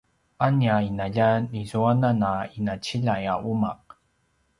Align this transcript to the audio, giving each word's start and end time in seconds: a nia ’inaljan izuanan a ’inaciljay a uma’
a 0.43 0.45
nia 0.55 0.75
’inaljan 0.87 1.43
izuanan 1.61 2.19
a 2.31 2.31
’inaciljay 2.57 3.23
a 3.35 3.37
uma’ 3.53 3.71